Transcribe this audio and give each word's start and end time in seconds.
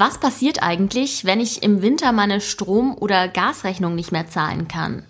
Was 0.00 0.18
passiert 0.18 0.62
eigentlich, 0.62 1.24
wenn 1.24 1.40
ich 1.40 1.64
im 1.64 1.82
Winter 1.82 2.12
meine 2.12 2.40
Strom- 2.40 2.96
oder 2.96 3.26
Gasrechnung 3.26 3.96
nicht 3.96 4.12
mehr 4.12 4.28
zahlen 4.28 4.68
kann? 4.68 5.02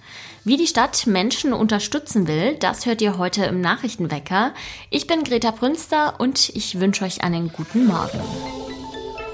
Wie 0.44 0.56
die 0.56 0.66
Stadt 0.66 1.06
Menschen 1.06 1.52
unterstützen 1.52 2.26
will, 2.26 2.54
das 2.54 2.86
hört 2.86 3.02
ihr 3.02 3.18
heute 3.18 3.44
im 3.44 3.60
Nachrichtenwecker. 3.60 4.54
Ich 4.88 5.06
bin 5.06 5.24
Greta 5.24 5.50
Brünster 5.50 6.14
und 6.18 6.48
ich 6.54 6.80
wünsche 6.80 7.04
euch 7.04 7.22
einen 7.22 7.52
guten 7.52 7.86
Morgen. 7.86 8.18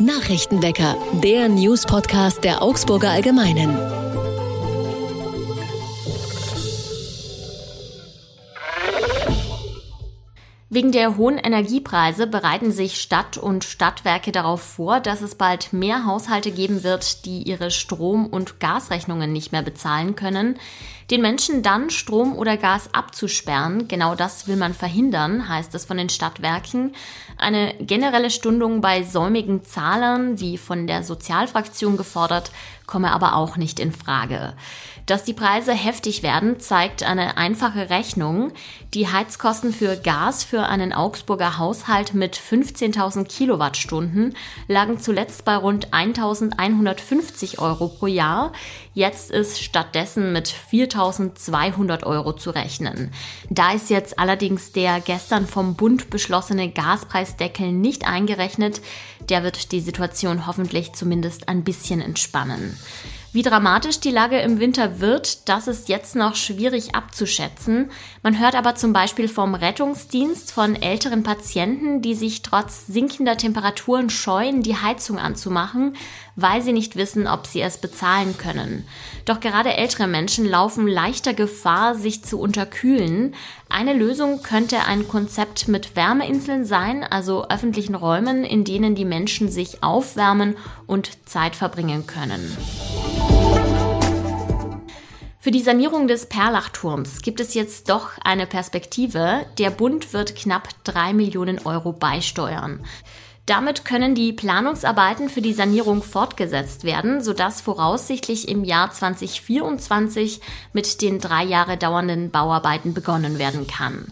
Nachrichtenwecker, 0.00 0.96
der 1.22 1.48
News-Podcast 1.48 2.42
der 2.42 2.60
Augsburger 2.60 3.10
Allgemeinen. 3.10 4.03
Wegen 10.74 10.90
der 10.90 11.16
hohen 11.16 11.38
Energiepreise 11.38 12.26
bereiten 12.26 12.72
sich 12.72 13.00
Stadt 13.00 13.38
und 13.38 13.62
Stadtwerke 13.62 14.32
darauf 14.32 14.60
vor, 14.60 14.98
dass 14.98 15.20
es 15.20 15.36
bald 15.36 15.72
mehr 15.72 16.04
Haushalte 16.04 16.50
geben 16.50 16.82
wird, 16.82 17.26
die 17.26 17.44
ihre 17.44 17.70
Strom- 17.70 18.26
und 18.26 18.58
Gasrechnungen 18.58 19.32
nicht 19.32 19.52
mehr 19.52 19.62
bezahlen 19.62 20.16
können. 20.16 20.58
Den 21.10 21.20
Menschen 21.20 21.62
dann 21.62 21.90
Strom 21.90 22.34
oder 22.36 22.56
Gas 22.56 22.94
abzusperren, 22.94 23.88
genau 23.88 24.14
das 24.14 24.48
will 24.48 24.56
man 24.56 24.72
verhindern, 24.72 25.48
heißt 25.48 25.74
es 25.74 25.84
von 25.84 25.98
den 25.98 26.08
Stadtwerken. 26.08 26.94
Eine 27.36 27.74
generelle 27.74 28.30
Stundung 28.30 28.80
bei 28.80 29.02
säumigen 29.02 29.64
Zahlern, 29.64 30.40
wie 30.40 30.56
von 30.56 30.86
der 30.86 31.02
Sozialfraktion 31.02 31.96
gefordert, 31.96 32.50
komme 32.86 33.12
aber 33.12 33.36
auch 33.36 33.56
nicht 33.56 33.80
in 33.80 33.92
Frage. 33.92 34.54
Dass 35.06 35.22
die 35.22 35.34
Preise 35.34 35.72
heftig 35.72 36.22
werden, 36.22 36.60
zeigt 36.60 37.02
eine 37.02 37.36
einfache 37.36 37.90
Rechnung. 37.90 38.52
Die 38.94 39.06
Heizkosten 39.06 39.70
für 39.72 39.96
Gas 39.96 40.44
für 40.44 40.62
einen 40.62 40.94
Augsburger 40.94 41.58
Haushalt 41.58 42.14
mit 42.14 42.38
15.000 42.38 43.24
Kilowattstunden 43.24 44.34
lagen 44.66 44.98
zuletzt 44.98 45.44
bei 45.44 45.56
rund 45.56 45.92
1.150 45.92 47.58
Euro 47.58 47.88
pro 47.88 48.06
Jahr. 48.06 48.52
Jetzt 48.94 49.30
ist 49.30 49.62
stattdessen 49.62 50.32
mit 50.32 50.48
4.200 50.94 52.04
Euro 52.04 52.32
zu 52.32 52.50
rechnen. 52.50 53.12
Da 53.50 53.72
ist 53.72 53.90
jetzt 53.90 54.18
allerdings 54.18 54.72
der 54.72 55.00
gestern 55.00 55.46
vom 55.46 55.74
Bund 55.74 56.10
beschlossene 56.10 56.70
Gaspreisdeckel 56.70 57.72
nicht 57.72 58.06
eingerechnet. 58.06 58.80
Der 59.28 59.42
wird 59.42 59.72
die 59.72 59.80
Situation 59.80 60.46
hoffentlich 60.46 60.92
zumindest 60.92 61.48
ein 61.48 61.64
bisschen 61.64 62.00
entspannen. 62.00 62.78
Wie 63.34 63.42
dramatisch 63.42 63.98
die 63.98 64.12
Lage 64.12 64.38
im 64.38 64.60
Winter 64.60 65.00
wird, 65.00 65.48
das 65.48 65.66
ist 65.66 65.88
jetzt 65.88 66.14
noch 66.14 66.36
schwierig 66.36 66.94
abzuschätzen. 66.94 67.90
Man 68.22 68.38
hört 68.38 68.54
aber 68.54 68.76
zum 68.76 68.92
Beispiel 68.92 69.26
vom 69.26 69.56
Rettungsdienst 69.56 70.52
von 70.52 70.80
älteren 70.80 71.24
Patienten, 71.24 72.00
die 72.00 72.14
sich 72.14 72.42
trotz 72.42 72.86
sinkender 72.86 73.36
Temperaturen 73.36 74.08
scheuen, 74.08 74.62
die 74.62 74.76
Heizung 74.76 75.18
anzumachen, 75.18 75.96
weil 76.36 76.62
sie 76.62 76.72
nicht 76.72 76.96
wissen, 76.96 77.26
ob 77.26 77.46
sie 77.46 77.60
es 77.60 77.78
bezahlen 77.78 78.36
können. 78.36 78.86
Doch 79.24 79.40
gerade 79.40 79.76
ältere 79.76 80.06
Menschen 80.06 80.44
laufen 80.44 80.86
leichter 80.86 81.34
Gefahr, 81.34 81.94
sich 81.94 82.24
zu 82.24 82.40
unterkühlen. 82.40 83.34
Eine 83.68 83.94
Lösung 83.94 84.42
könnte 84.42 84.84
ein 84.86 85.08
Konzept 85.08 85.68
mit 85.68 85.96
Wärmeinseln 85.96 86.64
sein, 86.64 87.04
also 87.04 87.48
öffentlichen 87.48 87.94
Räumen, 87.94 88.44
in 88.44 88.64
denen 88.64 88.94
die 88.94 89.04
Menschen 89.04 89.50
sich 89.50 89.82
aufwärmen 89.82 90.56
und 90.86 91.28
Zeit 91.28 91.56
verbringen 91.56 92.06
können. 92.06 92.56
Für 95.44 95.50
die 95.50 95.60
Sanierung 95.60 96.08
des 96.08 96.24
Perlachturms 96.24 97.20
gibt 97.20 97.38
es 97.38 97.52
jetzt 97.52 97.90
doch 97.90 98.12
eine 98.24 98.46
Perspektive. 98.46 99.44
Der 99.58 99.68
Bund 99.68 100.14
wird 100.14 100.34
knapp 100.36 100.68
drei 100.84 101.12
Millionen 101.12 101.58
Euro 101.66 101.92
beisteuern. 101.92 102.80
Damit 103.46 103.84
können 103.84 104.14
die 104.14 104.32
Planungsarbeiten 104.32 105.28
für 105.28 105.42
die 105.42 105.52
Sanierung 105.52 106.02
fortgesetzt 106.02 106.84
werden, 106.84 107.22
sodass 107.22 107.60
voraussichtlich 107.60 108.48
im 108.48 108.64
Jahr 108.64 108.90
2024 108.90 110.40
mit 110.72 111.02
den 111.02 111.18
drei 111.20 111.44
Jahre 111.44 111.76
dauernden 111.76 112.30
Bauarbeiten 112.30 112.94
begonnen 112.94 113.38
werden 113.38 113.66
kann. 113.66 114.06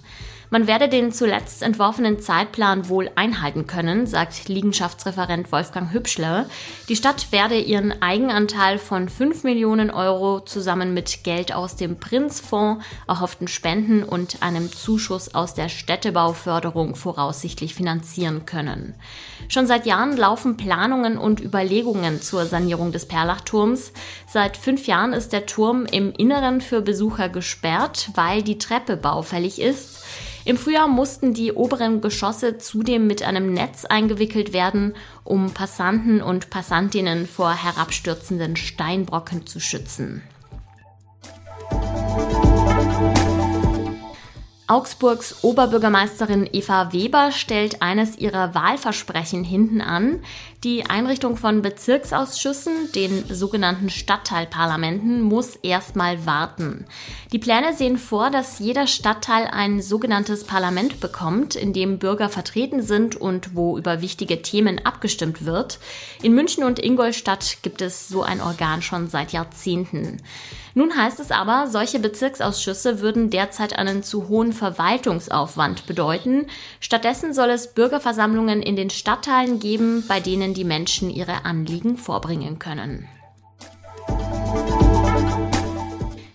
Man 0.53 0.67
werde 0.67 0.91
den 0.91 1.13
zuletzt 1.13 1.63
entworfenen 1.63 2.21
Zeitplan 2.21 2.91
wohl 2.91 3.11
einhalten 3.15 3.67
können, 3.67 4.07
sagt 4.07 4.51
Liegenschaftsreferent 4.51 5.51
Wolfgang 5.51 5.91
Hübschle. 5.95 6.45
Die 6.91 6.97
Stadt 6.97 7.33
werde 7.33 7.59
ihren 7.59 8.03
Eigenanteil 8.03 8.77
von 8.77 9.09
5 9.09 9.45
Millionen 9.45 9.91
Euro 9.91 10.41
zusammen 10.41 10.93
mit 10.93 11.25
Geld 11.25 11.55
aus 11.55 11.77
dem 11.77 11.99
Prinzfonds, 11.99 12.85
erhofften 13.09 13.49
Spenden 13.49 14.05
und 14.05 14.43
einem 14.43 14.71
Zuschuss 14.71 15.35
aus 15.35 15.55
der 15.55 15.71
Städtebauförderung 15.71 16.97
voraussichtlich 16.97 17.75
finanzieren 17.75 18.45
können. 18.45 18.95
Schon 19.49 19.67
seit 19.67 19.87
Jahren 19.87 20.19
laufen 20.19 20.59
Planungen 20.59 21.17
und 21.17 21.41
Überlegungen 21.41 22.21
zur 22.21 22.45
Sanierung 22.45 22.93
des 22.93 23.09
Perlachturms. 23.09 23.95
Seit 24.27 24.59
fünf 24.59 24.87
Jahren 24.87 25.15
ist 25.15 25.33
der 25.33 25.47
Turm 25.47 25.87
im 25.87 26.13
Inneren 26.13 26.61
für 26.61 26.83
Besucher 26.83 27.31
gesperrt, 27.31 28.11
weil 28.17 28.43
die 28.43 28.59
Treppe 28.59 28.99
baufällig 28.99 29.59
ist. 29.59 30.03
Im 30.45 30.57
Frühjahr 30.57 30.89
mussten 30.89 31.35
die 31.35 31.53
oberen 31.53 32.01
Geschosse 32.01 32.59
zudem 32.59 33.07
mit 33.07 33.23
einem 33.23 33.53
Netz 33.53 33.85
eingewickelt 33.85 34.53
werden, 34.53 34.95
um 35.23 35.53
Passanten 35.53 36.21
und 36.21 36.51
Passantinnen 36.51 37.27
vor 37.27 37.53
herabstürzenden 37.53 38.57
Steinbrocken 38.57 39.47
zu 39.47 39.61
schützen. 39.61 40.23
Augsburgs 44.73 45.45
Oberbürgermeisterin 45.45 46.49
Eva 46.51 46.95
Weber 46.95 47.31
stellt 47.31 47.83
eines 47.83 48.17
ihrer 48.17 48.55
Wahlversprechen 48.55 49.45
hinten 49.45 49.83
an, 49.83 50.23
die 50.65 50.87
Einrichtung 50.87 51.37
von 51.37 51.61
Bezirksausschüssen, 51.61 52.91
den 52.95 53.25
sogenannten 53.29 53.91
Stadtteilparlamenten, 53.91 55.21
muss 55.21 55.57
erstmal 55.57 56.25
warten. 56.25 56.87
Die 57.33 57.39
Pläne 57.39 57.75
sehen 57.75 57.99
vor, 57.99 58.31
dass 58.31 58.61
jeder 58.61 58.87
Stadtteil 58.87 59.49
ein 59.49 59.83
sogenanntes 59.83 60.45
Parlament 60.45 61.01
bekommt, 61.01 61.55
in 61.55 61.75
dem 61.75 61.99
Bürger 61.99 62.31
vertreten 62.31 62.81
sind 62.81 63.15
und 63.17 63.55
wo 63.55 63.77
über 63.77 64.01
wichtige 64.01 64.41
Themen 64.41 64.81
abgestimmt 64.87 65.45
wird. 65.45 65.81
In 66.23 66.33
München 66.33 66.65
und 66.65 66.79
Ingolstadt 66.79 67.59
gibt 67.61 67.83
es 67.83 68.09
so 68.09 68.23
ein 68.23 68.41
Organ 68.41 68.81
schon 68.81 69.09
seit 69.09 69.33
Jahrzehnten. 69.33 70.23
Nun 70.75 70.97
heißt 70.97 71.21
es 71.21 71.31
aber, 71.31 71.67
solche 71.69 71.99
Bezirksausschüsse 71.99 73.01
würden 73.01 73.29
derzeit 73.29 73.79
einen 73.79 74.03
zu 74.03 74.29
hohen 74.29 74.53
Verwaltungsaufwand 74.63 75.87
bedeuten. 75.87 76.47
Stattdessen 76.79 77.35
soll 77.35 77.51
es 77.51 77.75
Bürgerversammlungen 77.75 78.63
in 78.63 78.77
den 78.77 78.91
Stadtteilen 78.91 79.59
geben, 79.59 80.05
bei 80.07 80.21
denen 80.21 80.55
die 80.55 80.63
Menschen 80.63 81.11
ihre 81.11 81.45
Anliegen 81.45 81.97
vorbringen 81.97 82.61
können. 82.61 83.09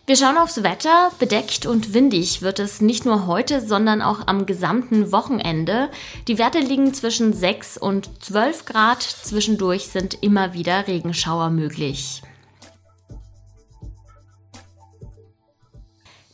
Wir 0.06 0.18
schauen 0.18 0.38
aufs 0.38 0.62
Wetter. 0.62 1.12
Bedeckt 1.20 1.66
und 1.66 1.94
windig 1.94 2.42
wird 2.42 2.60
es 2.60 2.82
nicht 2.82 3.06
nur 3.06 3.28
heute, 3.28 3.62
sondern 3.66 4.02
auch 4.02 4.28
am 4.28 4.46
gesamten 4.46 5.14
Wochenende. 5.14 5.90
Die 6.28 6.38
Werte 6.38 6.60
liegen 6.60 6.94
zwischen 6.94 7.32
6 7.32 7.78
und 7.78 8.10
12 8.22 8.66
Grad. 8.66 9.02
Zwischendurch 9.02 9.88
sind 9.88 10.22
immer 10.22 10.54
wieder 10.54 10.88
Regenschauer 10.88 11.50
möglich. 11.50 12.22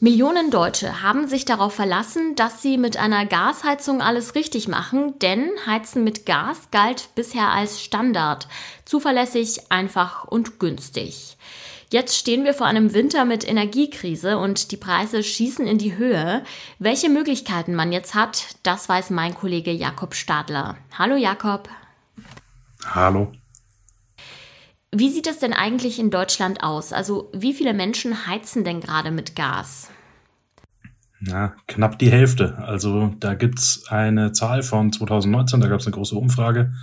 Millionen 0.03 0.51
Deutsche 0.51 1.01
haben 1.01 1.29
sich 1.29 1.45
darauf 1.45 1.75
verlassen, 1.75 2.35
dass 2.35 2.61
sie 2.61 2.77
mit 2.77 2.97
einer 2.97 3.25
Gasheizung 3.25 4.01
alles 4.01 4.35
richtig 4.35 4.67
machen, 4.67 5.17
denn 5.19 5.49
Heizen 5.65 6.03
mit 6.03 6.25
Gas 6.25 6.71
galt 6.71 7.15
bisher 7.15 7.51
als 7.51 7.81
Standard, 7.81 8.49
zuverlässig, 8.83 9.71
einfach 9.71 10.25
und 10.25 10.59
günstig. 10.59 11.37
Jetzt 11.89 12.17
stehen 12.17 12.43
wir 12.43 12.53
vor 12.53 12.67
einem 12.67 12.93
Winter 12.93 13.23
mit 13.23 13.47
Energiekrise 13.47 14.37
und 14.37 14.73
die 14.73 14.77
Preise 14.77 15.23
schießen 15.23 15.65
in 15.65 15.77
die 15.77 15.95
Höhe. 15.95 16.43
Welche 16.79 17.07
Möglichkeiten 17.07 17.73
man 17.73 17.93
jetzt 17.93 18.13
hat, 18.13 18.57
das 18.63 18.89
weiß 18.89 19.09
mein 19.11 19.33
Kollege 19.33 19.71
Jakob 19.71 20.15
Stadler. 20.15 20.75
Hallo 20.97 21.15
Jakob. 21.15 21.69
Hallo. 22.93 23.31
Wie 24.95 25.09
sieht 25.09 25.25
es 25.25 25.39
denn 25.39 25.53
eigentlich 25.53 25.97
in 25.97 26.11
Deutschland 26.11 26.61
aus? 26.61 26.93
Also 26.93 27.31
wie 27.33 27.53
viele 27.53 27.73
Menschen 27.73 28.27
heizen 28.27 28.63
denn 28.63 28.79
gerade 28.79 29.09
mit 29.09 29.35
Gas? 29.35 29.89
Ja, 31.27 31.53
knapp 31.67 31.99
die 31.99 32.11
Hälfte. 32.11 32.57
Also 32.57 33.13
da 33.19 33.33
gibt's 33.33 33.85
eine 33.87 34.33
Zahl 34.33 34.63
von 34.63 34.91
2019, 34.91 35.61
da 35.61 35.67
gab 35.67 35.79
es 35.79 35.85
eine 35.85 35.95
große 35.95 36.15
Umfrage 36.15 36.73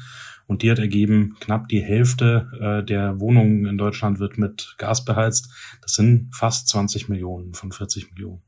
und 0.47 0.63
die 0.63 0.71
hat 0.71 0.79
ergeben, 0.79 1.37
knapp 1.41 1.69
die 1.69 1.83
Hälfte 1.83 2.49
äh, 2.61 2.85
der 2.85 3.21
Wohnungen 3.21 3.67
in 3.67 3.77
Deutschland 3.77 4.19
wird 4.19 4.39
mit 4.39 4.75
Gas 4.79 5.05
beheizt. 5.05 5.51
Das 5.83 5.93
sind 5.93 6.35
fast 6.35 6.69
20 6.69 7.09
Millionen 7.09 7.55
von 7.55 7.71
40 7.71 8.13
Millionen. 8.13 8.43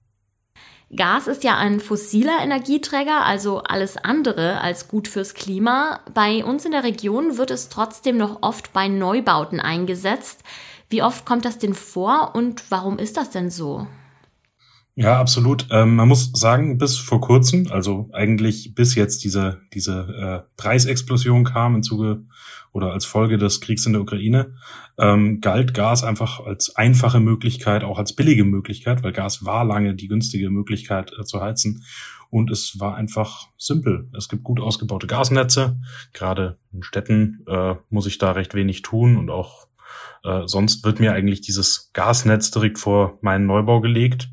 Gas 0.94 1.26
ist 1.26 1.44
ja 1.44 1.56
ein 1.56 1.80
fossiler 1.80 2.38
Energieträger, 2.42 3.24
also 3.24 3.62
alles 3.62 3.96
andere 3.96 4.60
als 4.60 4.88
gut 4.88 5.08
fürs 5.08 5.34
Klima. 5.34 6.00
Bei 6.12 6.44
uns 6.44 6.64
in 6.64 6.72
der 6.72 6.84
Region 6.84 7.38
wird 7.38 7.50
es 7.50 7.68
trotzdem 7.68 8.18
noch 8.18 8.42
oft 8.42 8.72
bei 8.72 8.88
Neubauten 8.88 9.60
eingesetzt. 9.60 10.42
Wie 10.90 11.02
oft 11.02 11.24
kommt 11.24 11.44
das 11.44 11.58
denn 11.58 11.74
vor 11.74 12.34
und 12.34 12.70
warum 12.70 12.98
ist 12.98 13.16
das 13.16 13.30
denn 13.30 13.48
so? 13.48 13.86
Ja, 14.94 15.18
absolut. 15.18 15.68
Ähm, 15.70 15.96
man 15.96 16.08
muss 16.08 16.32
sagen, 16.34 16.76
bis 16.76 16.98
vor 16.98 17.20
kurzem, 17.22 17.66
also 17.70 18.10
eigentlich 18.12 18.74
bis 18.74 18.94
jetzt 18.94 19.24
diese, 19.24 19.62
diese 19.72 20.44
äh, 20.46 20.52
Preisexplosion 20.58 21.44
kam 21.44 21.76
im 21.76 21.82
Zuge 21.82 22.24
oder 22.72 22.92
als 22.92 23.06
Folge 23.06 23.38
des 23.38 23.62
Kriegs 23.62 23.86
in 23.86 23.94
der 23.94 24.02
Ukraine, 24.02 24.54
ähm, 24.98 25.40
galt 25.40 25.72
Gas 25.72 26.04
einfach 26.04 26.40
als 26.40 26.76
einfache 26.76 27.20
Möglichkeit, 27.20 27.84
auch 27.84 27.98
als 27.98 28.14
billige 28.14 28.44
Möglichkeit, 28.44 29.02
weil 29.02 29.12
Gas 29.12 29.46
war 29.46 29.64
lange 29.64 29.94
die 29.94 30.08
günstige 30.08 30.50
Möglichkeit 30.50 31.12
äh, 31.18 31.24
zu 31.24 31.40
heizen. 31.40 31.84
Und 32.28 32.50
es 32.50 32.78
war 32.78 32.94
einfach 32.94 33.48
simpel. 33.58 34.10
Es 34.16 34.28
gibt 34.28 34.42
gut 34.42 34.60
ausgebaute 34.60 35.06
Gasnetze. 35.06 35.78
Gerade 36.12 36.58
in 36.72 36.82
Städten 36.82 37.44
äh, 37.46 37.76
muss 37.88 38.06
ich 38.06 38.18
da 38.18 38.32
recht 38.32 38.54
wenig 38.54 38.82
tun 38.82 39.16
und 39.16 39.30
auch 39.30 39.68
äh, 40.24 40.42
sonst 40.46 40.84
wird 40.84 41.00
mir 41.00 41.12
eigentlich 41.12 41.40
dieses 41.40 41.90
Gasnetz 41.92 42.50
direkt 42.50 42.78
vor 42.78 43.18
meinen 43.22 43.46
Neubau 43.46 43.80
gelegt. 43.80 44.28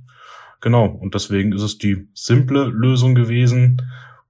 Genau, 0.61 0.87
und 0.87 1.15
deswegen 1.15 1.53
ist 1.53 1.61
es 1.61 1.77
die 1.77 2.07
simple 2.13 2.65
Lösung 2.65 3.15
gewesen. 3.15 3.81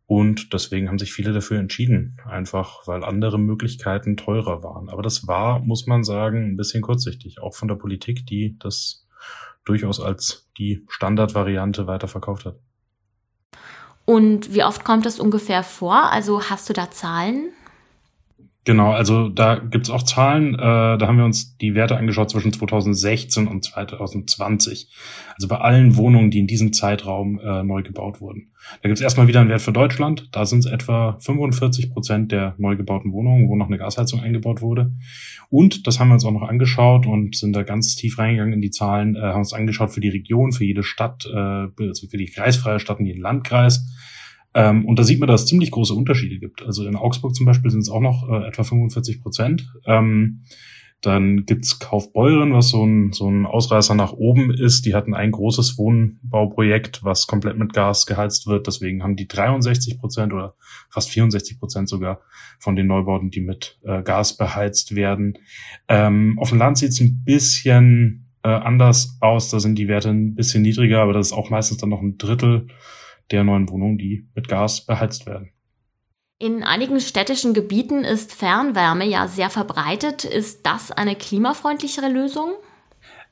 Und 0.05 0.53
deswegen 0.53 0.87
haben 0.87 0.97
sich 0.97 1.13
viele 1.13 1.33
dafür 1.33 1.59
entschieden, 1.59 2.17
einfach 2.25 2.87
weil 2.87 3.03
andere 3.03 3.37
Möglichkeiten 3.37 4.17
teurer 4.17 4.63
waren. 4.63 4.89
Aber 4.89 5.03
das 5.03 5.27
war, 5.27 5.59
muss 5.59 5.85
man 5.85 6.03
sagen, 6.03 6.51
ein 6.51 6.55
bisschen 6.55 6.81
kurzsichtig, 6.81 7.39
auch 7.39 7.53
von 7.53 7.67
der 7.67 7.75
Politik, 7.75 8.25
die 8.25 8.57
das 8.57 9.05
durchaus 9.65 9.99
als 9.99 10.49
die 10.57 10.83
Standardvariante 10.87 11.85
weiterverkauft 11.85 12.45
hat. 12.45 12.55
Und 14.05 14.51
wie 14.55 14.63
oft 14.63 14.83
kommt 14.83 15.05
das 15.05 15.19
ungefähr 15.19 15.61
vor? 15.61 16.11
Also 16.11 16.41
hast 16.49 16.67
du 16.67 16.73
da 16.73 16.89
Zahlen? 16.89 17.51
Genau, 18.69 18.91
also 18.91 19.29
da 19.29 19.55
gibt's 19.55 19.89
auch 19.89 20.03
Zahlen. 20.03 20.53
Äh, 20.53 20.59
da 20.59 20.99
haben 21.01 21.17
wir 21.17 21.25
uns 21.25 21.57
die 21.57 21.73
Werte 21.73 21.97
angeschaut 21.97 22.29
zwischen 22.29 22.53
2016 22.53 23.47
und 23.47 23.63
2020. 23.63 24.91
Also 25.33 25.47
bei 25.47 25.57
allen 25.57 25.95
Wohnungen, 25.95 26.29
die 26.29 26.37
in 26.37 26.45
diesem 26.45 26.71
Zeitraum 26.71 27.39
äh, 27.39 27.63
neu 27.63 27.81
gebaut 27.81 28.21
wurden. 28.21 28.51
Da 28.83 28.89
gibt's 28.89 29.01
erstmal 29.01 29.27
wieder 29.27 29.39
einen 29.39 29.49
Wert 29.49 29.63
für 29.63 29.71
Deutschland. 29.71 30.29
Da 30.33 30.45
sind 30.45 30.59
es 30.59 30.71
etwa 30.71 31.17
45 31.19 31.89
Prozent 31.89 32.31
der 32.31 32.53
neu 32.59 32.75
gebauten 32.75 33.11
Wohnungen, 33.11 33.49
wo 33.49 33.55
noch 33.55 33.69
eine 33.69 33.79
Gasheizung 33.79 34.19
eingebaut 34.19 34.61
wurde. 34.61 34.91
Und 35.49 35.87
das 35.87 35.99
haben 35.99 36.09
wir 36.09 36.13
uns 36.13 36.25
auch 36.25 36.31
noch 36.31 36.47
angeschaut 36.47 37.07
und 37.07 37.35
sind 37.35 37.55
da 37.55 37.63
ganz 37.63 37.95
tief 37.95 38.19
reingegangen 38.19 38.53
in 38.53 38.61
die 38.61 38.69
Zahlen, 38.69 39.15
äh, 39.15 39.21
haben 39.21 39.39
uns 39.39 39.53
angeschaut 39.53 39.89
für 39.89 39.99
die 39.99 40.09
Region, 40.09 40.51
für 40.51 40.63
jede 40.63 40.83
Stadt, 40.83 41.25
äh, 41.25 41.37
also 41.37 42.07
für 42.07 42.17
die 42.17 42.27
kreisfreie 42.27 42.79
Stadt 42.79 42.99
und 42.99 43.07
jeden 43.07 43.23
Landkreis 43.23 43.83
ähm, 44.53 44.85
und 44.85 44.97
da 44.97 45.03
sieht 45.03 45.19
man, 45.19 45.27
dass 45.27 45.41
es 45.41 45.47
ziemlich 45.47 45.71
große 45.71 45.93
Unterschiede 45.93 46.39
gibt. 46.39 46.63
Also 46.63 46.85
in 46.85 46.95
Augsburg 46.95 47.35
zum 47.35 47.45
Beispiel 47.45 47.71
sind 47.71 47.81
es 47.81 47.89
auch 47.89 48.01
noch 48.01 48.27
äh, 48.29 48.47
etwa 48.47 48.63
45 48.63 49.21
Prozent. 49.21 49.71
Ähm, 49.85 50.41
dann 51.01 51.45
gibt's 51.45 51.79
Kaufbeuren, 51.79 52.53
was 52.53 52.69
so 52.69 52.83
ein, 52.83 53.13
so 53.13 53.29
ein 53.29 53.45
Ausreißer 53.45 53.95
nach 53.95 54.11
oben 54.11 54.51
ist. 54.53 54.85
Die 54.85 54.95
hatten 54.95 55.13
ein 55.13 55.31
großes 55.31 55.77
Wohnbauprojekt, 55.77 57.05
was 57.05 57.25
komplett 57.25 57.57
mit 57.57 57.71
Gas 57.71 58.05
geheizt 58.05 58.47
wird. 58.47 58.67
Deswegen 58.67 59.01
haben 59.01 59.15
die 59.15 59.27
63 59.27 59.97
Prozent 59.97 60.33
oder 60.33 60.55
fast 60.89 61.09
64 61.09 61.57
Prozent 61.57 61.87
sogar 61.87 62.19
von 62.59 62.75
den 62.75 62.87
Neubauten, 62.87 63.31
die 63.31 63.39
mit 63.39 63.79
äh, 63.83 64.03
Gas 64.03 64.35
beheizt 64.35 64.93
werden. 64.93 65.37
Ähm, 65.87 66.37
auf 66.37 66.49
dem 66.49 66.57
Land 66.57 66.79
sieht's 66.79 66.99
ein 66.99 67.23
bisschen 67.23 68.27
äh, 68.43 68.49
anders 68.49 69.17
aus. 69.21 69.49
Da 69.49 69.61
sind 69.61 69.75
die 69.75 69.87
Werte 69.87 70.09
ein 70.09 70.35
bisschen 70.35 70.63
niedriger, 70.63 71.01
aber 71.01 71.13
das 71.13 71.27
ist 71.27 71.33
auch 71.33 71.49
meistens 71.49 71.77
dann 71.77 71.89
noch 71.89 72.01
ein 72.01 72.17
Drittel 72.17 72.67
der 73.31 73.43
neuen 73.43 73.69
Wohnungen, 73.69 73.97
die 73.97 74.27
mit 74.35 74.47
Gas 74.47 74.85
beheizt 74.85 75.25
werden. 75.25 75.51
In 76.41 76.63
einigen 76.63 77.01
städtischen 77.01 77.53
Gebieten 77.53 78.05
ist 78.05 78.33
Fernwärme 78.33 79.05
ja 79.05 79.27
sehr 79.27 79.49
verbreitet. 79.49 80.23
Ist 80.23 80.65
das 80.65 80.91
eine 80.91 81.15
klimafreundlichere 81.15 82.07
Lösung? 82.07 82.53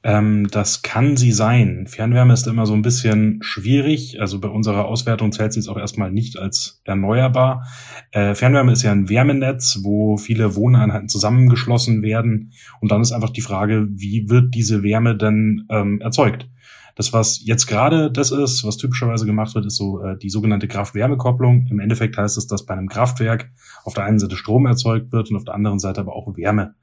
Ähm, 0.07 0.47
das 0.49 0.83
kann 0.83 1.17
sie 1.17 1.33
sein. 1.33 1.85
Fernwärme 1.85 2.33
ist 2.33 2.47
immer 2.47 2.65
so 2.65 2.73
ein 2.73 2.81
bisschen 2.81 3.39
schwierig. 3.41 4.21
Also 4.21 4.39
bei 4.39 4.47
unserer 4.47 4.85
Auswertung 4.85 5.33
zählt 5.33 5.51
sie 5.51 5.59
jetzt 5.59 5.67
auch 5.67 5.77
erstmal 5.77 6.11
nicht 6.11 6.39
als 6.39 6.81
erneuerbar. 6.85 7.67
Äh, 8.11 8.33
Fernwärme 8.33 8.71
ist 8.71 8.83
ja 8.83 8.93
ein 8.93 9.09
Wärmenetz, 9.09 9.79
wo 9.83 10.15
viele 10.15 10.55
Wohneinheiten 10.55 11.09
zusammengeschlossen 11.09 12.03
werden. 12.03 12.53
Und 12.79 12.89
dann 12.89 13.01
ist 13.01 13.11
einfach 13.11 13.31
die 13.31 13.41
Frage, 13.41 13.85
wie 13.89 14.29
wird 14.29 14.55
diese 14.55 14.81
Wärme 14.81 15.17
denn 15.17 15.65
ähm, 15.69 15.99
erzeugt? 15.99 16.47
Das, 16.95 17.11
was 17.11 17.41
jetzt 17.43 17.67
gerade 17.67 18.09
das 18.09 18.31
ist, 18.31 18.63
was 18.63 18.77
typischerweise 18.77 19.25
gemacht 19.25 19.55
wird, 19.55 19.65
ist 19.65 19.75
so 19.75 20.01
äh, 20.01 20.17
die 20.17 20.29
sogenannte 20.29 20.69
Kraft-Wärme-Kopplung. 20.69 21.67
Im 21.69 21.79
Endeffekt 21.81 22.17
heißt 22.17 22.37
es, 22.37 22.47
dass 22.47 22.65
bei 22.65 22.73
einem 22.73 22.87
Kraftwerk 22.87 23.51
auf 23.83 23.93
der 23.93 24.05
einen 24.05 24.19
Seite 24.19 24.37
Strom 24.37 24.65
erzeugt 24.65 25.11
wird 25.11 25.29
und 25.29 25.35
auf 25.35 25.43
der 25.43 25.53
anderen 25.53 25.79
Seite 25.79 25.99
aber 25.99 26.15
auch 26.15 26.37
Wärme. 26.37 26.75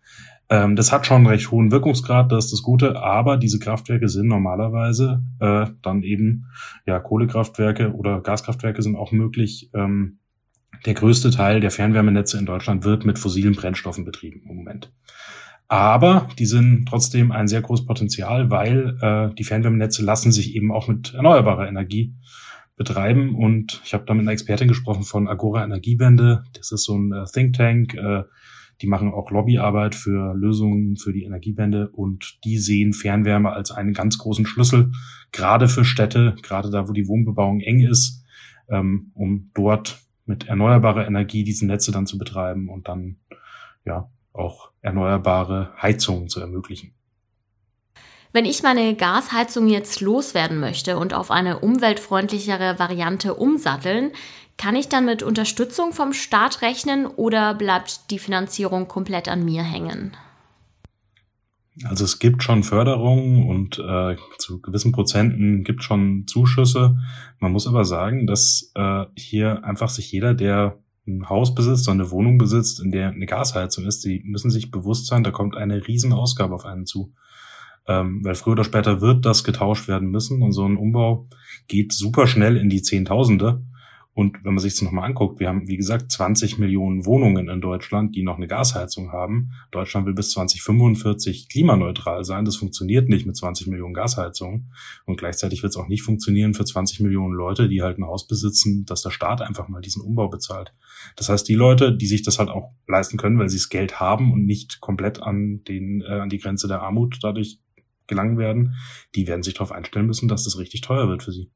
Ähm, 0.50 0.76
das 0.76 0.93
hat 0.93 1.06
schon 1.06 1.19
einen 1.19 1.26
recht 1.26 1.50
hohen 1.50 1.70
Wirkungsgrad, 1.70 2.31
das 2.31 2.46
ist 2.46 2.52
das 2.52 2.62
Gute, 2.62 3.00
aber 3.00 3.37
diese 3.37 3.58
Kraftwerke 3.58 4.08
sind 4.08 4.29
normalerweise 4.29 5.23
äh, 5.41 5.67
dann 5.82 6.02
eben, 6.02 6.46
ja, 6.87 6.99
Kohlekraftwerke 7.00 7.93
oder 7.94 8.20
Gaskraftwerke 8.20 8.82
sind 8.82 8.96
auch 8.96 9.12
möglich. 9.12 9.70
Ähm, 9.75 10.19
der 10.87 10.94
größte 10.94 11.31
Teil 11.31 11.61
der 11.61 11.70
Fernwärmenetze 11.70 12.38
in 12.38 12.46
Deutschland 12.46 12.85
wird 12.85 13.05
mit 13.05 13.19
fossilen 13.19 13.55
Brennstoffen 13.55 14.05
betrieben 14.05 14.43
im 14.49 14.56
Moment. 14.56 14.93
Aber 15.67 16.29
die 16.38 16.46
sind 16.46 16.87
trotzdem 16.87 17.32
ein 17.32 17.49
sehr 17.49 17.62
großes 17.62 17.87
Potenzial, 17.87 18.50
weil 18.50 18.99
äh, 19.00 19.35
die 19.35 19.44
Fernwärmenetze 19.44 20.05
lassen 20.05 20.31
sich 20.31 20.55
eben 20.55 20.70
auch 20.70 20.88
mit 20.88 21.14
erneuerbarer 21.14 21.67
Energie 21.67 22.14
betreiben. 22.76 23.35
Und 23.35 23.81
ich 23.85 23.94
habe 23.94 24.05
da 24.05 24.12
mit 24.12 24.23
einer 24.23 24.32
Expertin 24.32 24.69
gesprochen 24.69 25.05
von 25.05 25.26
Agora 25.26 25.64
Energiewende. 25.64 26.44
Das 26.52 26.70
ist 26.70 26.85
so 26.85 26.96
ein 26.96 27.12
äh, 27.12 27.25
Think 27.32 27.55
Tank. 27.55 27.94
Äh, 27.94 28.25
die 28.80 28.86
machen 28.86 29.12
auch 29.12 29.30
Lobbyarbeit 29.30 29.94
für 29.94 30.34
Lösungen 30.34 30.96
für 30.96 31.12
die 31.12 31.24
Energiewende 31.24 31.88
und 31.90 32.38
die 32.44 32.58
sehen 32.58 32.92
Fernwärme 32.92 33.52
als 33.52 33.70
einen 33.70 33.94
ganz 33.94 34.18
großen 34.18 34.46
Schlüssel, 34.46 34.92
gerade 35.32 35.68
für 35.68 35.84
Städte, 35.84 36.34
gerade 36.42 36.70
da, 36.70 36.88
wo 36.88 36.92
die 36.92 37.08
Wohnbebauung 37.08 37.60
eng 37.60 37.80
ist, 37.80 38.24
ähm, 38.68 39.10
um 39.14 39.50
dort 39.54 40.00
mit 40.26 40.48
erneuerbarer 40.48 41.06
Energie 41.06 41.44
diese 41.44 41.66
Netze 41.66 41.92
dann 41.92 42.06
zu 42.06 42.18
betreiben 42.18 42.68
und 42.68 42.88
dann 42.88 43.16
ja 43.84 44.10
auch 44.32 44.70
erneuerbare 44.80 45.72
Heizungen 45.80 46.28
zu 46.28 46.40
ermöglichen. 46.40 46.94
Wenn 48.32 48.46
ich 48.46 48.64
meine 48.64 48.96
Gasheizung 48.96 49.68
jetzt 49.68 50.00
loswerden 50.00 50.58
möchte 50.58 50.98
und 50.98 51.14
auf 51.14 51.30
eine 51.30 51.60
umweltfreundlichere 51.60 52.80
Variante 52.80 53.34
umsatteln, 53.34 54.10
kann 54.56 54.76
ich 54.76 54.88
dann 54.88 55.04
mit 55.04 55.22
Unterstützung 55.22 55.92
vom 55.92 56.12
Staat 56.12 56.62
rechnen 56.62 57.06
oder 57.06 57.54
bleibt 57.54 58.10
die 58.10 58.18
Finanzierung 58.18 58.88
komplett 58.88 59.28
an 59.28 59.44
mir 59.44 59.62
hängen? 59.62 60.16
Also 61.82 62.04
es 62.04 62.20
gibt 62.20 62.44
schon 62.44 62.62
Förderungen 62.62 63.48
und 63.48 63.80
äh, 63.80 64.16
zu 64.38 64.60
gewissen 64.60 64.92
Prozenten 64.92 65.64
gibt 65.64 65.82
schon 65.82 66.24
Zuschüsse. 66.28 66.96
Man 67.40 67.50
muss 67.50 67.66
aber 67.66 67.84
sagen, 67.84 68.28
dass 68.28 68.70
äh, 68.76 69.06
hier 69.16 69.64
einfach 69.64 69.88
sich 69.88 70.12
jeder, 70.12 70.34
der 70.34 70.78
ein 71.06 71.28
Haus 71.28 71.54
besitzt 71.54 71.88
oder 71.88 71.94
eine 71.94 72.10
Wohnung 72.12 72.38
besitzt, 72.38 72.80
in 72.80 72.92
der 72.92 73.08
eine 73.08 73.26
Gasheizung 73.26 73.86
ist, 73.86 74.05
die 74.05 74.22
müssen 74.24 74.50
sich 74.50 74.70
bewusst 74.70 75.06
sein, 75.06 75.24
da 75.24 75.32
kommt 75.32 75.56
eine 75.56 75.86
riesen 75.86 76.12
Ausgabe 76.12 76.55
auf 76.55 76.64
einen 76.64 76.86
zu. 76.86 77.12
Ähm, 77.86 78.24
weil 78.24 78.36
früher 78.36 78.52
oder 78.52 78.64
später 78.64 79.00
wird 79.00 79.26
das 79.26 79.44
getauscht 79.44 79.88
werden 79.88 80.08
müssen 80.10 80.43
und 80.43 80.52
so 80.52 80.64
ein 80.64 80.76
Umbau 80.76 81.29
geht 81.67 81.93
super 81.93 82.26
schnell 82.26 82.56
in 82.56 82.70
die 82.70 82.82
Zehntausende. 82.82 83.62
Und 84.14 84.44
wenn 84.44 84.54
man 84.54 84.62
sich 84.62 84.74
das 84.74 84.82
nochmal 84.82 85.06
anguckt, 85.06 85.40
wir 85.40 85.48
haben, 85.48 85.66
wie 85.66 85.76
gesagt, 85.76 86.12
20 86.12 86.58
Millionen 86.58 87.04
Wohnungen 87.04 87.48
in 87.48 87.60
Deutschland, 87.60 88.14
die 88.14 88.22
noch 88.22 88.36
eine 88.36 88.46
Gasheizung 88.46 89.10
haben. 89.10 89.50
Deutschland 89.72 90.06
will 90.06 90.14
bis 90.14 90.30
2045 90.30 91.48
klimaneutral 91.48 92.24
sein. 92.24 92.44
Das 92.44 92.54
funktioniert 92.54 93.08
nicht 93.08 93.26
mit 93.26 93.36
20 93.36 93.66
Millionen 93.66 93.92
Gasheizungen. 93.92 94.70
Und 95.04 95.16
gleichzeitig 95.16 95.64
wird 95.64 95.70
es 95.70 95.76
auch 95.76 95.88
nicht 95.88 96.02
funktionieren 96.02 96.54
für 96.54 96.64
20 96.64 97.00
Millionen 97.00 97.34
Leute, 97.34 97.68
die 97.68 97.82
halt 97.82 97.98
ein 97.98 98.06
Haus 98.06 98.28
besitzen, 98.28 98.84
dass 98.84 99.02
der 99.02 99.10
Staat 99.10 99.42
einfach 99.42 99.66
mal 99.66 99.80
diesen 99.80 100.00
Umbau 100.00 100.28
bezahlt. 100.28 100.72
Das 101.16 101.28
heißt, 101.28 101.48
die 101.48 101.54
Leute, 101.54 101.96
die 101.96 102.06
sich 102.06 102.22
das 102.22 102.38
halt 102.38 102.50
auch 102.50 102.70
leisten 102.86 103.16
können, 103.16 103.38
weil 103.40 103.48
sie 103.48 103.58
das 103.58 103.68
Geld 103.68 103.98
haben 103.98 104.32
und 104.32 104.46
nicht 104.46 104.80
komplett 104.80 105.20
an, 105.20 105.64
den, 105.64 106.02
äh, 106.02 106.20
an 106.20 106.28
die 106.28 106.38
Grenze 106.38 106.68
der 106.68 106.82
Armut 106.82 107.18
dadurch 107.20 107.58
gelangen 108.06 108.38
werden, 108.38 108.76
die 109.16 109.26
werden 109.26 109.42
sich 109.42 109.54
darauf 109.54 109.72
einstellen 109.72 110.06
müssen, 110.06 110.28
dass 110.28 110.44
das 110.44 110.58
richtig 110.58 110.82
teuer 110.82 111.08
wird 111.08 111.24
für 111.24 111.32
sie. 111.32 111.50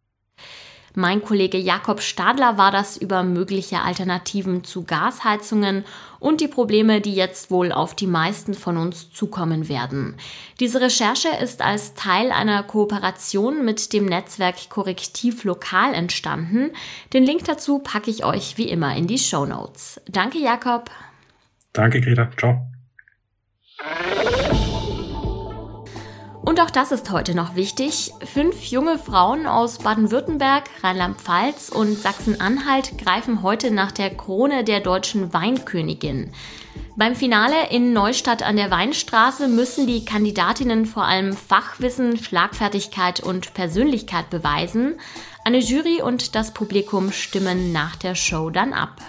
Mein 0.99 1.23
Kollege 1.23 1.59
Jakob 1.59 2.01
Stadler 2.01 2.59
war 2.59 2.73
das 2.73 2.97
über 2.97 3.23
mögliche 3.23 3.83
Alternativen 3.83 4.65
zu 4.65 4.83
Gasheizungen 4.83 5.85
und 6.19 6.41
die 6.41 6.49
Probleme, 6.49 7.01
die 7.01 7.15
jetzt 7.15 7.53
wohl 7.53 7.71
auf 7.71 7.95
die 7.95 8.09
meisten 8.09 8.53
von 8.53 8.77
uns 8.77 9.13
zukommen 9.13 9.69
werden. 9.69 10.17
Diese 10.59 10.81
Recherche 10.81 11.29
ist 11.41 11.63
als 11.63 11.95
Teil 11.95 12.33
einer 12.33 12.65
Kooperation 12.65 13.65
mit 13.65 13.93
dem 13.93 14.07
Netzwerk 14.07 14.71
Korrektiv 14.71 15.45
Lokal 15.45 15.95
entstanden. 15.95 16.73
Den 17.13 17.23
Link 17.23 17.45
dazu 17.45 17.79
packe 17.79 18.11
ich 18.11 18.25
euch 18.25 18.59
wie 18.59 18.69
immer 18.69 18.97
in 18.97 19.07
die 19.07 19.19
Show 19.19 19.47
Notes. 19.47 20.01
Danke, 20.09 20.39
Jakob. 20.39 20.91
Danke, 21.75 22.01
Greta. 22.01 22.29
Ciao. 22.37 22.68
Und 26.49 26.61
auch 26.61 26.71
das 26.71 26.93
ist 26.93 27.11
heute 27.11 27.35
noch 27.35 27.57
wichtig. 27.57 28.11
Fünf 28.25 28.65
junge 28.65 28.99
Frauen 28.99 29.47
aus 29.47 29.81
Baden-Württemberg, 29.81 30.65
Rheinland-Pfalz 30.83 31.69
und 31.69 31.99
Sachsen-Anhalt 31.99 32.97
greifen 32.97 33.43
heute 33.43 33.71
nach 33.71 33.93
der 33.93 34.09
Krone 34.09 34.65
der 34.65 34.81
deutschen 34.81 35.35
Weinkönigin. 35.35 36.33
Beim 36.97 37.15
Finale 37.15 37.69
in 37.69 37.93
Neustadt 37.93 38.43
an 38.43 38.57
der 38.57 38.71
Weinstraße 38.71 39.47
müssen 39.47 39.87
die 39.87 40.07
Kandidatinnen 40.07 40.87
vor 40.87 41.05
allem 41.05 41.35
Fachwissen, 41.35 42.17
Schlagfertigkeit 42.17 43.21
und 43.21 43.53
Persönlichkeit 43.53 44.31
beweisen. 44.31 44.95
Eine 45.45 45.59
Jury 45.59 46.01
und 46.01 46.35
das 46.35 46.55
Publikum 46.55 47.13
stimmen 47.13 47.73
nach 47.73 47.95
der 47.97 48.15
Show 48.15 48.49
dann 48.49 48.73
ab. 48.73 49.03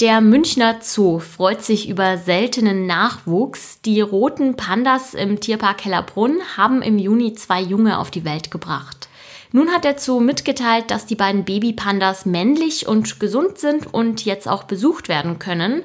Der 0.00 0.22
Münchner 0.22 0.76
Zoo 0.80 1.18
freut 1.18 1.62
sich 1.62 1.86
über 1.86 2.16
seltenen 2.16 2.86
Nachwuchs. 2.86 3.82
Die 3.82 4.00
roten 4.00 4.56
Pandas 4.56 5.12
im 5.12 5.40
Tierpark 5.40 5.84
Hellerbrunn 5.84 6.38
haben 6.56 6.80
im 6.80 6.98
Juni 6.98 7.34
zwei 7.34 7.60
Junge 7.60 7.98
auf 7.98 8.10
die 8.10 8.24
Welt 8.24 8.50
gebracht. 8.50 9.10
Nun 9.52 9.68
hat 9.68 9.84
der 9.84 9.98
Zoo 9.98 10.20
mitgeteilt, 10.20 10.90
dass 10.90 11.04
die 11.04 11.16
beiden 11.16 11.44
Babypandas 11.44 12.24
männlich 12.24 12.88
und 12.88 13.20
gesund 13.20 13.58
sind 13.58 13.92
und 13.92 14.24
jetzt 14.24 14.48
auch 14.48 14.62
besucht 14.62 15.10
werden 15.10 15.38
können. 15.38 15.82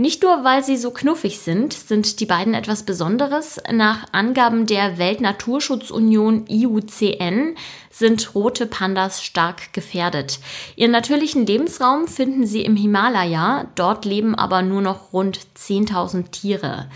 Nicht 0.00 0.22
nur, 0.22 0.44
weil 0.44 0.64
sie 0.64 0.78
so 0.78 0.92
knuffig 0.92 1.40
sind, 1.40 1.74
sind 1.74 2.20
die 2.20 2.24
beiden 2.24 2.54
etwas 2.54 2.84
Besonderes. 2.84 3.60
Nach 3.70 4.06
Angaben 4.12 4.64
der 4.64 4.96
Weltnaturschutzunion 4.96 6.46
IUCN 6.48 7.54
sind 7.90 8.34
rote 8.34 8.64
Pandas 8.64 9.22
stark 9.22 9.74
gefährdet. 9.74 10.38
Ihren 10.74 10.92
natürlichen 10.92 11.44
Lebensraum 11.44 12.08
finden 12.08 12.46
sie 12.46 12.62
im 12.62 12.76
Himalaya, 12.76 13.66
dort 13.74 14.06
leben 14.06 14.34
aber 14.34 14.62
nur 14.62 14.80
noch 14.80 15.12
rund 15.12 15.38
10.000 15.58 16.30
Tiere. 16.30 16.88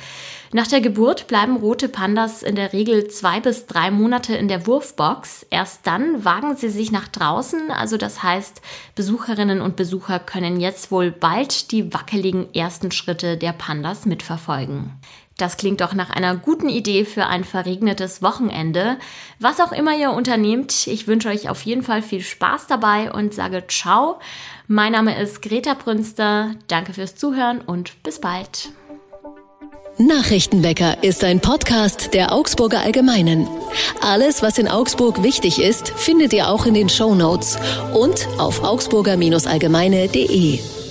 Nach 0.54 0.68
der 0.68 0.80
Geburt 0.80 1.26
bleiben 1.26 1.56
rote 1.56 1.88
Pandas 1.88 2.44
in 2.44 2.54
der 2.54 2.72
Regel 2.72 3.08
zwei 3.08 3.40
bis 3.40 3.66
drei 3.66 3.90
Monate 3.90 4.36
in 4.36 4.46
der 4.46 4.68
Wurfbox. 4.68 5.44
Erst 5.50 5.84
dann 5.84 6.24
wagen 6.24 6.56
sie 6.56 6.68
sich 6.68 6.92
nach 6.92 7.08
draußen. 7.08 7.72
Also 7.72 7.96
das 7.96 8.22
heißt, 8.22 8.62
Besucherinnen 8.94 9.60
und 9.60 9.74
Besucher 9.74 10.20
können 10.20 10.60
jetzt 10.60 10.92
wohl 10.92 11.10
bald 11.10 11.72
die 11.72 11.92
wackeligen 11.92 12.54
ersten 12.54 12.92
Schritte 12.94 13.36
der 13.36 13.52
Pandas 13.52 14.06
mitverfolgen. 14.06 14.92
Das 15.36 15.56
klingt 15.56 15.80
doch 15.80 15.94
nach 15.94 16.10
einer 16.10 16.36
guten 16.36 16.68
Idee 16.68 17.04
für 17.04 17.26
ein 17.26 17.42
verregnetes 17.42 18.22
Wochenende. 18.22 18.98
Was 19.40 19.60
auch 19.60 19.72
immer 19.72 19.96
ihr 19.96 20.12
unternehmt, 20.12 20.86
ich 20.86 21.08
wünsche 21.08 21.28
euch 21.28 21.48
auf 21.48 21.62
jeden 21.62 21.82
Fall 21.82 22.02
viel 22.02 22.20
Spaß 22.20 22.68
dabei 22.68 23.12
und 23.12 23.34
sage 23.34 23.64
ciao. 23.66 24.20
Mein 24.68 24.92
Name 24.92 25.20
ist 25.20 25.42
Greta 25.42 25.74
Brünster. 25.74 26.52
Danke 26.68 26.92
fürs 26.92 27.16
Zuhören 27.16 27.60
und 27.60 28.00
bis 28.04 28.20
bald. 28.20 28.70
Nachrichtenwecker 29.98 31.04
ist 31.04 31.22
ein 31.22 31.40
Podcast 31.40 32.14
der 32.14 32.32
Augsburger 32.32 32.80
Allgemeinen. 32.80 33.46
Alles, 34.00 34.42
was 34.42 34.58
in 34.58 34.66
Augsburg 34.66 35.22
wichtig 35.22 35.60
ist, 35.60 35.90
findet 35.90 36.32
ihr 36.32 36.48
auch 36.48 36.66
in 36.66 36.74
den 36.74 36.88
Show 36.88 37.14
Notes 37.14 37.56
und 37.92 38.26
auf 38.38 38.64
augsburger-allgemeine.de. 38.64 40.83